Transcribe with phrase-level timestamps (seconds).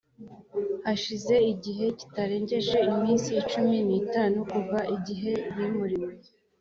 [0.85, 6.11] hashize igihe kitarengeje iminsi cumi n itanu kuva igihe bimuriwe